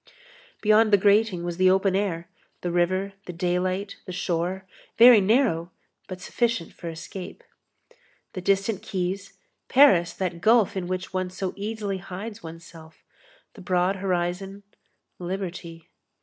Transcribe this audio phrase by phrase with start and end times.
[0.61, 2.27] Beyond the grating was the open air,
[2.61, 4.65] the river, the daylight, the shore,
[4.97, 5.69] very narrow
[6.07, 7.43] but sufficient for escape.
[8.33, 9.33] The distant quays,
[9.69, 13.03] Paris, that gulf in which one so easily hides oneself,
[13.53, 14.63] the broad horizon,
[15.19, 15.87] liberty.